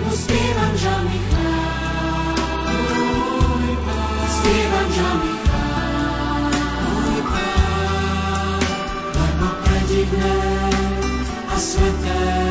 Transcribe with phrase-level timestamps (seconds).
[0.00, 1.18] lebo spievam žalmy
[4.32, 4.88] Spievam
[9.12, 10.36] Lebo predivné
[11.52, 12.49] a sveté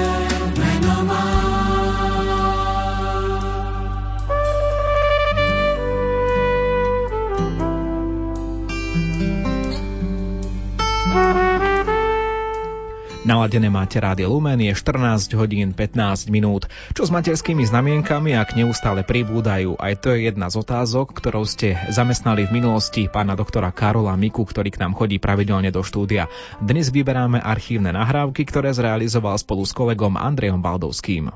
[13.40, 16.68] Naladené máte rádio Lumen, je 14 hodín 15 minút.
[16.92, 19.80] Čo s materskými znamienkami, ak neustále pribúdajú?
[19.80, 24.44] Aj to je jedna z otázok, ktorou ste zamestnali v minulosti pána doktora Karola Miku,
[24.44, 26.28] ktorý k nám chodí pravidelne do štúdia.
[26.60, 31.32] Dnes vyberáme archívne nahrávky, ktoré zrealizoval spolu s kolegom Andrejom Baldovským.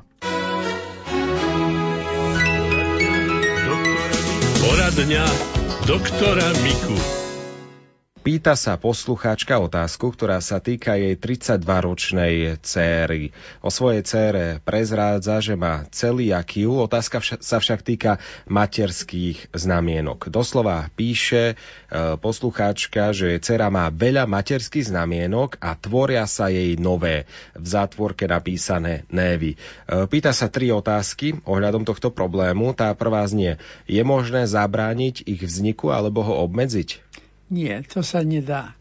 [4.60, 5.24] Poradňa
[5.88, 7.23] doktora Miku.
[8.24, 13.36] Pýta sa poslucháčka otázku, ktorá sa týka jej 32-ročnej céry.
[13.60, 16.72] O svojej cére prezrádza, že má celiakiu.
[16.88, 18.16] Otázka vša- sa však týka
[18.48, 20.32] materských znamienok.
[20.32, 21.54] Doslova píše e,
[22.16, 27.28] poslucháčka, že jej dcera má veľa materských znamienok a tvoria sa jej nové.
[27.52, 29.52] V zátvorke napísané névy.
[29.52, 29.56] E,
[30.08, 32.72] pýta sa tri otázky ohľadom tohto problému.
[32.72, 37.04] Tá prvá znie, je možné zabrániť ich vzniku alebo ho obmedziť?
[37.50, 38.72] Nie, to sa nedá.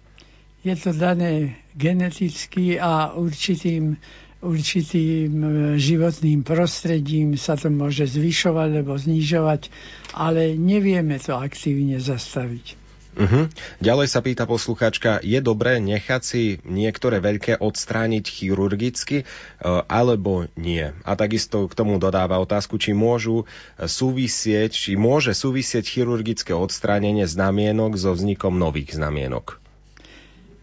[0.63, 3.99] Je to dané geneticky a určitým,
[4.39, 9.67] určitým e, životným prostredím sa to môže zvyšovať alebo znižovať,
[10.15, 12.82] ale nevieme to aktívne zastaviť.
[13.13, 13.45] Uh-huh.
[13.77, 20.89] Ďalej sa pýta poslucháčka, je dobré nechať si niektoré veľké odstrániť chirurgicky uh, alebo nie?
[21.05, 23.45] A takisto k tomu dodáva otázku, či môžu
[23.77, 29.61] súvisieť, či môže súvisieť chirurgické odstránenie znamienok so vznikom nových znamienok.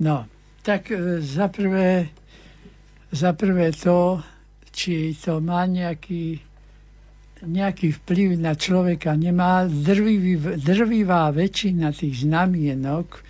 [0.03, 0.27] No,
[0.67, 2.11] tak uh, za prvé,
[3.15, 4.27] za prvé to,
[4.75, 6.50] či to má nejaký
[7.45, 9.65] nejaký vplyv na človeka nemá.
[9.67, 13.25] Drvivá väčšina tých znamienok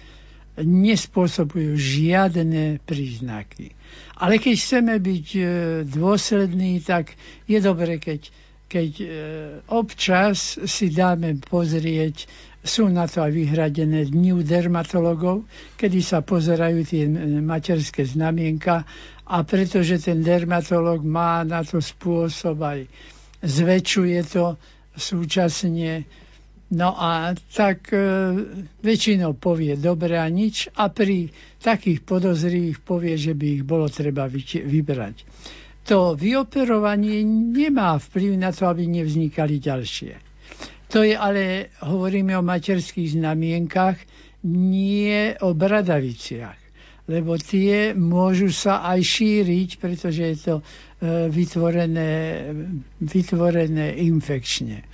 [0.60, 3.72] nespôsobujú žiadne príznaky.
[4.20, 5.42] Ale keď chceme byť e,
[5.88, 7.16] dôslední, tak
[7.48, 8.28] je dobre, keď,
[8.68, 9.06] keď e,
[9.72, 12.28] občas si dáme pozrieť,
[12.60, 15.48] sú na to aj vyhradené dni u dermatologov,
[15.80, 17.08] kedy sa pozerajú tie
[17.40, 18.84] materské znamienka
[19.24, 22.84] a pretože ten dermatolog má na to spôsob aj
[23.40, 24.56] zväčšuje to
[24.92, 26.04] súčasne.
[26.70, 27.98] No a tak e,
[28.78, 31.26] väčšinou povie dobre a nič a pri
[31.58, 35.26] takých podozrivých povie, že by ich bolo treba vybrať.
[35.90, 40.14] To vyoperovanie nemá vplyv na to, aby nevznikali ďalšie.
[40.94, 43.98] To je ale, hovoríme o materských znamienkach,
[44.46, 46.59] nie o bradaviciach
[47.10, 50.64] lebo tie môžu sa aj šíriť, pretože je to e,
[51.26, 52.10] vytvorené,
[53.02, 54.86] vytvorené infekčne.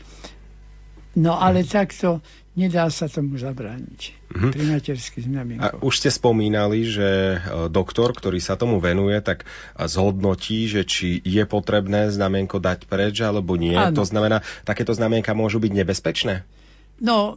[1.20, 1.68] No ale mhm.
[1.68, 2.24] takto
[2.56, 4.50] nedá sa tomu zabrániť mm-hmm.
[4.56, 5.76] pri materských znamienkoch.
[5.76, 9.44] A už ste spomínali, že e, doktor, ktorý sa tomu venuje, tak
[9.76, 13.76] zhodnotí, že či je potrebné znamienko dať preč alebo nie.
[13.76, 14.00] Ano.
[14.00, 16.48] To znamená, takéto znamienka môžu byť nebezpečné?
[16.96, 17.36] No,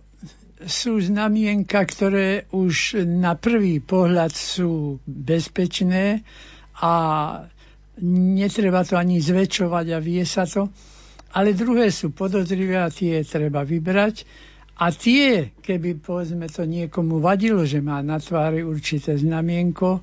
[0.68, 6.28] sú znamienka, ktoré už na prvý pohľad sú bezpečné
[6.80, 6.94] a
[8.04, 10.68] netreba to ani zväčšovať a vie sa to.
[11.30, 14.26] Ale druhé sú podozrivé a tie treba vybrať.
[14.80, 20.00] A tie, keby povedzme to niekomu vadilo, že má na tvári určité znamienko,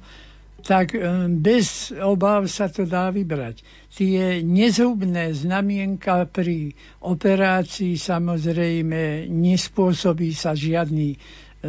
[0.64, 3.60] tak e, bez obáv sa to dá vybrať.
[3.92, 6.72] Tie nezhubné znamienka pri
[7.04, 11.18] operácii samozrejme nespôsobí sa žiadny, e,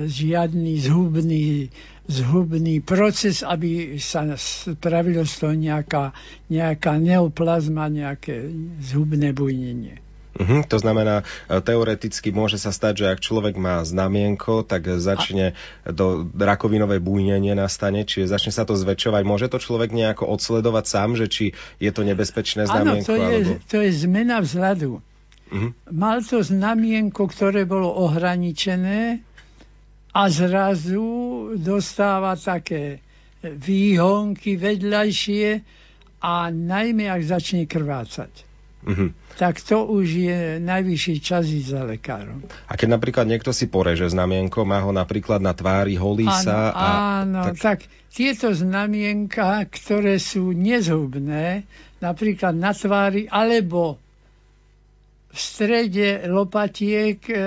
[0.08, 1.68] žiadny zhubný,
[2.08, 6.16] zhubný proces, aby sa spravilo z toho nejaká,
[6.48, 8.48] nejaká neoplazma, nejaké
[8.80, 10.07] zhubné bujnenie.
[10.38, 15.58] Uh-huh, to znamená, e, teoreticky môže sa stať, že ak človek má znamienko, tak začne
[15.58, 15.90] a...
[15.90, 19.24] do rakovinové bújnenie nastane, čiže začne sa to zväčšovať.
[19.26, 21.46] Môže to človek nejako odsledovať sám, že či
[21.82, 23.02] je to nebezpečné znamienko?
[23.02, 23.52] Áno, to, je, alebo...
[23.66, 25.02] to je zmena vzhľadu.
[25.48, 25.72] Uh-huh.
[25.90, 29.26] Mal to znamienko, ktoré bolo ohraničené
[30.14, 31.06] a zrazu
[31.58, 33.02] dostáva také
[33.42, 35.62] výhonky vedľajšie
[36.20, 38.47] a najmä ak začne krvácať.
[38.88, 42.42] Uh-huh tak to už je najvyšší čas ísť za lekárom.
[42.66, 46.74] A keď napríklad niekto si poreže znamienko, má ho napríklad na tvári, holí áno, sa.
[46.74, 46.86] A,
[47.22, 47.56] áno, tak...
[47.62, 47.80] tak
[48.10, 51.70] tieto znamienka, ktoré sú nezhubné,
[52.02, 54.02] napríklad na tvári, alebo
[55.30, 57.38] v strede lopatiek e,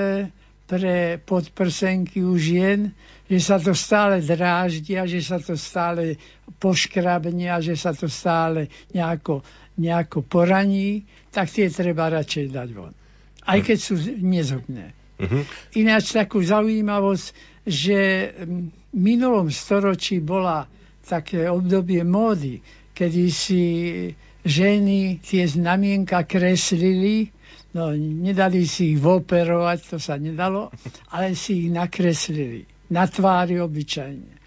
[0.70, 2.94] pre podprsenky u žien,
[3.26, 6.14] že sa to stále dráždia, že sa to stále
[6.62, 9.42] poškrabne a že sa to stále nejako
[9.80, 12.92] nejako poraní, tak tie treba radšej dať von.
[13.48, 14.92] Aj keď sú nezhubné.
[15.20, 15.40] Mhm.
[15.80, 17.26] Ináč takú zaujímavosť,
[17.64, 17.98] že
[18.40, 20.64] v minulom storočí bola
[21.04, 22.60] také obdobie módy,
[22.96, 23.64] kedy si
[24.44, 27.28] ženy tie znamienka kreslili,
[27.76, 30.72] no nedali si ich voperovať, to sa nedalo,
[31.12, 34.39] ale si ich nakreslili na tvári obyčajne.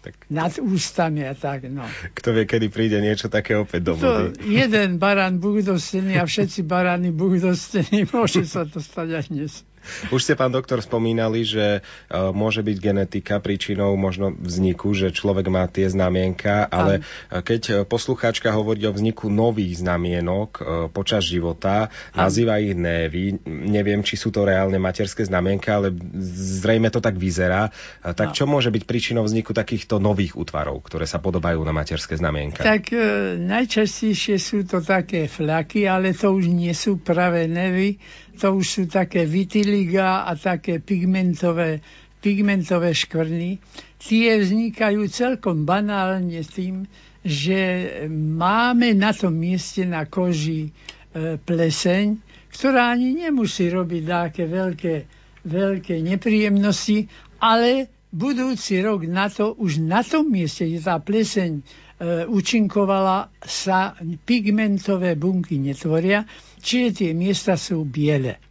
[0.00, 0.16] Tak.
[0.32, 1.84] Nad ústami a tak, no.
[2.16, 6.64] Kto vie, kedy príde niečo také opäť do To jeden barán Búh dostený a všetci
[6.64, 9.52] barány Búh dostení, môže sa to stať aj dnes.
[10.14, 15.46] Už ste, pán doktor, spomínali, že uh, môže byť genetika príčinou možno vzniku, že človek
[15.52, 21.28] má tie znamienka, ale uh, keď uh, poslucháčka hovorí o vzniku nových znamienok uh, počas
[21.28, 25.92] života, nazýva ich névy, neviem, či sú to reálne materské znamienka, ale
[26.64, 27.68] zrejme to tak vyzerá.
[28.00, 28.36] Uh, tak No.
[28.36, 32.62] čo môže byť príčinou vzniku takýchto nových útvarov, ktoré sa podobajú na materské znamienka?
[32.62, 37.98] Tak e, najčastejšie sú to také fľaky, ale to už nie sú pravé nevy,
[38.38, 39.26] to už sú také
[39.70, 41.78] vitiliga a také pigmentové,
[42.18, 43.62] pigmentové škvrny.
[44.02, 46.90] Tie vznikajú celkom banálne tým,
[47.22, 50.74] že máme na tom mieste na koži
[51.14, 52.18] e, pleseň,
[52.50, 54.94] ktorá ani nemusí robiť také veľké,
[55.46, 57.06] veľké nepríjemnosti,
[57.38, 61.62] ale budúci rok na to, už na tom mieste, kde tá pleseň e,
[62.26, 63.94] účinkovala, sa
[64.26, 66.26] pigmentové bunky netvoria,
[66.58, 68.49] čiže tie miesta sú biele.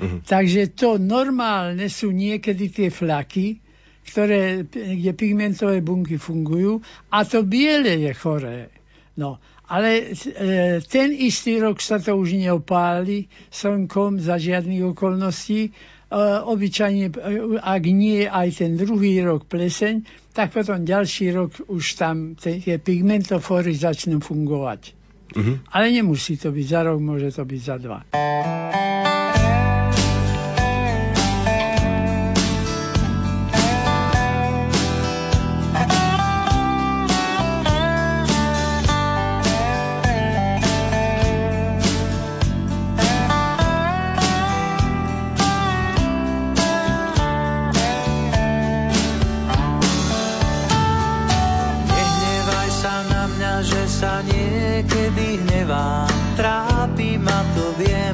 [0.00, 0.26] Mhm.
[0.26, 3.62] Takže to normálne sú niekedy tie flaky,
[4.04, 8.68] ktoré, kde pigmentové bunky fungujú a to biele je choré.
[9.16, 9.38] No,
[9.70, 15.60] ale e, ten istý rok sa to už neopáli slnkom za žiadnych okolností.
[15.64, 15.70] E,
[16.44, 17.12] obyčajne, e,
[17.62, 20.04] ak nie aj ten druhý rok pleseň,
[20.36, 24.92] tak potom ďalší rok už tam te- tie pigmentofóry začnú fungovať.
[25.32, 25.72] Mhm.
[25.72, 27.98] Ale nemusí to byť za rok, môže to byť za dva.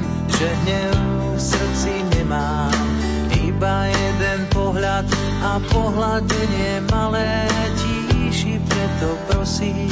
[0.01, 0.97] Viem, že hnev
[1.35, 2.73] v srdci nemám.
[3.31, 5.05] Iba jeden pohľad
[5.45, 7.45] a pohľadenie malé
[7.77, 9.89] tíši, preto prosím,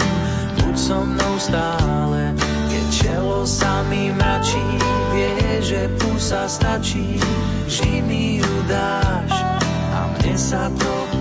[0.62, 2.34] buď so mnou stále.
[2.70, 4.66] Keď čelo sa mi mračí,
[5.14, 7.18] vie, že pusa stačí,
[7.66, 9.34] vždy mi ju dáš
[9.94, 11.19] a mne sa to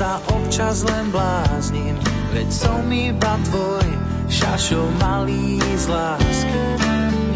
[0.00, 1.92] sa občas len bláznim,
[2.32, 3.84] veď som iba tvoj
[4.32, 6.60] šašo malý z lásky.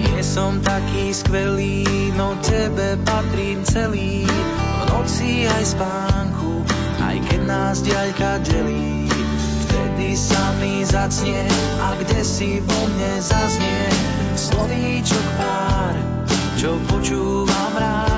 [0.01, 1.85] Nie som taký skvelý,
[2.17, 6.65] no tebe patrím celý, v noci aj spánku,
[7.05, 9.13] aj keď nás diaľka delí.
[9.69, 11.45] Vtedy sa mi zacnie
[11.85, 13.93] a kde si vo mne zaznie
[14.41, 15.95] slovíčok pár,
[16.57, 18.14] čo počúvam rád.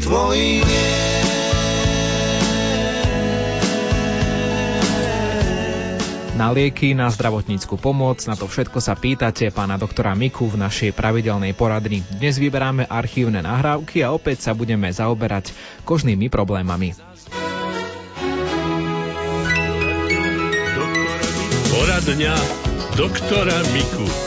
[0.00, 0.66] Tvojich
[6.36, 10.92] Na lieky, na zdravotníckú pomoc, na to všetko sa pýtate pána doktora Miku v našej
[10.92, 12.04] pravidelnej poradni.
[12.12, 15.56] Dnes vyberáme archívne nahrávky a opäť sa budeme zaoberať
[15.88, 16.92] kožnými problémami.
[21.72, 22.34] Poradňa
[23.00, 24.25] doktora Miku.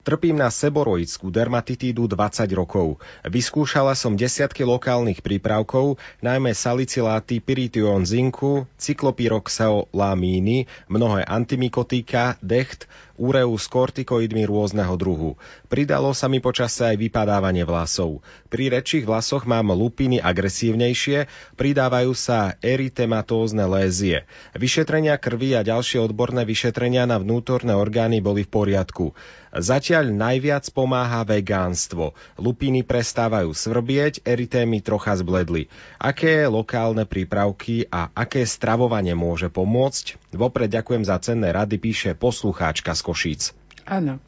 [0.00, 2.96] Trpím na seboroidskú dermatitídu 20 rokov.
[3.20, 12.88] Vyskúšala som desiatky lokálnych prípravkov, najmä saliciláty pyrition zinku, cyklopyroxelamíny, mnohé antimikotika, decht,
[13.20, 15.36] úreu s kortikoidmi rôzneho druhu.
[15.68, 18.24] Pridalo sa mi počase aj vypadávanie vlasov.
[18.48, 21.28] Pri rečích vlasoch mám lupiny agresívnejšie,
[21.60, 24.24] pridávajú sa erytematózne lézie.
[24.56, 29.12] Vyšetrenia krvi a ďalšie odborné vyšetrenia na vnútorné orgány boli v poriadku.
[29.50, 32.14] Zatiaľ najviac pomáha vegánstvo.
[32.38, 35.66] Lupiny prestávajú svrbieť, eritémy trocha zbledli.
[35.98, 40.30] Aké lokálne prípravky a aké stravovanie môže pomôcť?
[40.38, 43.42] Vopred ďakujem za cenné rady, píše poslucháčka z Košíc.
[43.90, 44.22] Áno.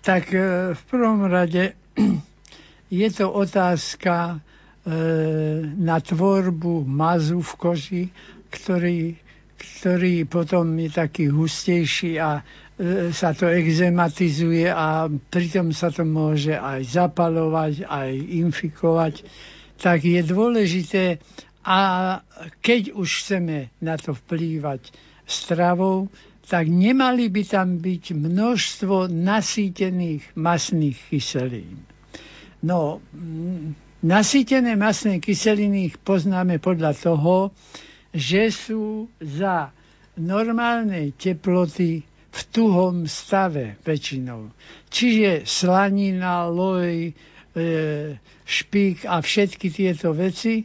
[0.00, 1.76] Tak e, v prvom rade
[3.02, 4.38] je to otázka
[4.86, 4.96] e,
[5.76, 8.04] na tvorbu mazu v koži,
[8.48, 9.18] ktorý,
[9.58, 12.40] ktorý potom je taký hustejší a
[13.12, 19.14] sa to exematizuje a pritom sa to môže aj zapalovať, aj infikovať.
[19.76, 21.20] Tak je dôležité,
[21.60, 21.78] a
[22.64, 24.88] keď už chceme na to vplývať
[25.28, 26.08] stravou,
[26.48, 31.84] tak nemali by tam byť množstvo nasýtených masných kyselín.
[32.64, 33.04] No,
[34.00, 37.52] nasýtené masné kyseliny poznáme podľa toho,
[38.10, 39.70] že sú za
[40.18, 44.54] normálnej teploty v tuhom stave väčšinou.
[44.90, 47.12] Čiže slanina, loj, e,
[48.46, 50.62] špík a všetky tieto veci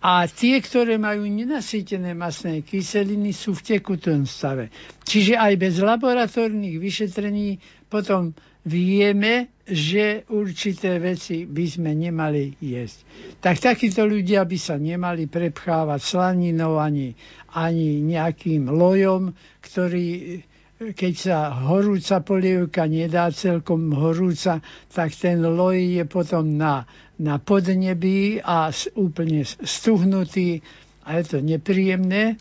[0.00, 4.68] a tie, ktoré majú nenasýtené masné kyseliny, sú v tekutom stave.
[5.04, 8.36] Čiže aj bez laboratórnych vyšetrení potom
[8.66, 12.98] vieme, že určité veci by sme nemali jesť.
[13.42, 17.14] Tak takíto ľudia by sa nemali prepchávať slaninou ani,
[17.54, 20.38] ani nejakým lojom, ktorý
[20.76, 24.60] keď sa horúca polievka nedá celkom horúca,
[24.92, 26.84] tak ten loj je potom na,
[27.16, 30.60] na podnebí a úplne stuhnutý
[31.08, 32.36] a je to nepríjemné,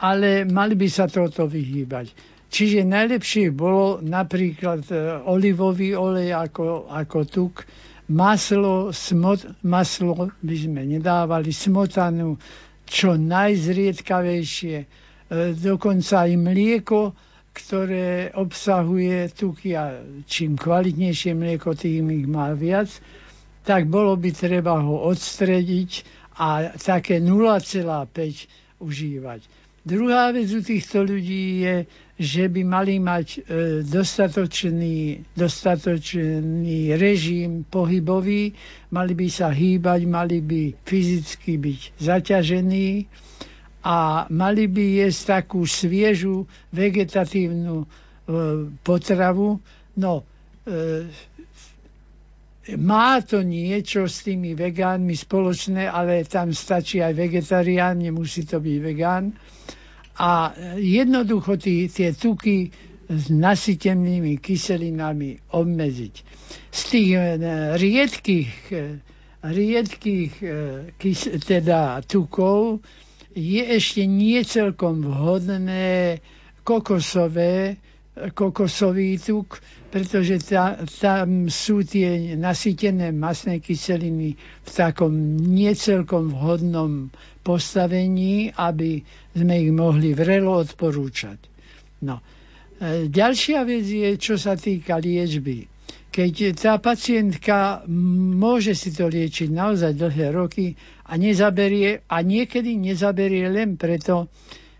[0.00, 2.08] ale mali by sa toto vyhýbať.
[2.48, 7.68] Čiže najlepšie bolo napríklad e, olivový olej ako, ako tuk,
[8.08, 12.40] maslo, smot, maslo by sme nedávali, smotanu,
[12.88, 14.86] čo najzriedkavejšie, e,
[15.60, 17.12] dokonca aj mlieko,
[17.58, 22.86] ktoré obsahuje tuky a čím kvalitnejšie mlieko, tým ich má viac,
[23.62, 25.90] tak bolo by treba ho odstrediť
[26.38, 28.06] a také 0,5
[28.78, 29.40] užívať.
[29.82, 31.76] Druhá vec u týchto ľudí je,
[32.18, 33.38] že by mali mať e,
[33.82, 34.96] dostatočný,
[35.32, 38.52] dostatočný režim pohybový,
[38.90, 43.06] mali by sa hýbať, mali by fyzicky byť zaťažení
[43.88, 46.44] a mali by jesť takú sviežu
[46.76, 47.86] vegetatívnu e,
[48.84, 49.56] potravu.
[49.96, 50.28] No,
[50.68, 51.08] e,
[52.76, 58.76] má to niečo s tými vegánmi spoločné, ale tam stačí aj vegetarián, nemusí to byť
[58.84, 59.32] vegán.
[60.20, 62.68] A jednoducho tí, tie tuky
[63.08, 66.14] s nasytenými kyselinami obmedziť.
[66.68, 67.20] Z tých e,
[67.80, 68.82] riedkých, e,
[69.40, 70.48] riedkých e,
[71.00, 72.84] kys, teda tukov
[73.38, 76.18] je ešte nie celkom vhodné
[76.66, 77.78] kokosové,
[78.34, 79.62] kokosový tuk,
[79.94, 87.14] pretože ta, tam sú tie nasýtené masné kyseliny v takom necelkom vhodnom
[87.46, 91.38] postavení, aby sme ich mohli vrelo odporúčať.
[92.04, 92.18] No.
[92.18, 95.78] E, ďalšia vec je, čo sa týka liečby
[96.08, 97.84] keď tá pacientka
[98.34, 100.74] môže si to liečiť naozaj dlhé roky
[101.08, 104.28] a nezaberie, a niekedy nezaberie len preto,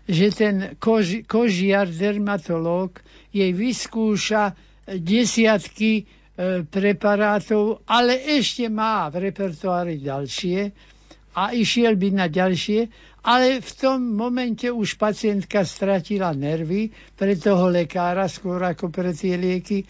[0.05, 4.53] že ten kož, kožiar, dermatológ jej vyskúša
[4.89, 6.03] desiatky e,
[6.65, 10.73] preparátov, ale ešte má v repertoári ďalšie
[11.37, 12.89] a išiel by na ďalšie,
[13.21, 19.37] ale v tom momente už pacientka stratila nervy pre toho lekára skôr ako pre tie
[19.37, 19.85] lieky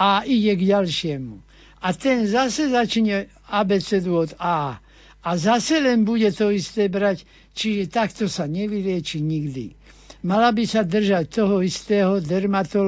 [0.00, 1.34] a ide k ďalšiemu.
[1.78, 4.80] A ten zase začne abecedu od A.
[5.28, 9.76] A zase len bude to isté brať, čiže takto sa nevylieči nikdy.
[10.20, 12.86] Mala by sa držať toho istého dermatológa,